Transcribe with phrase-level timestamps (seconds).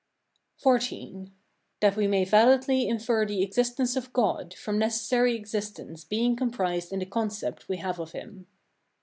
[0.65, 1.29] XIV.
[1.79, 6.97] That we may validly infer the existence of God from necessary existence being comprised in
[6.97, 8.47] the concept we have of him.